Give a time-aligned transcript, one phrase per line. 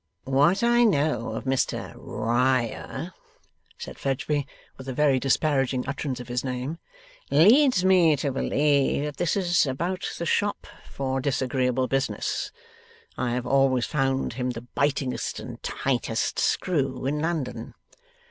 [0.23, 3.11] 'What I know of Mr Riah,'
[3.77, 6.79] said Fledgeby, with a very disparaging utterance of his name,
[7.29, 12.51] 'leads me to believe that this is about the shop for disagreeable business.
[13.15, 17.75] I have always found him the bitingest and tightest screw in London.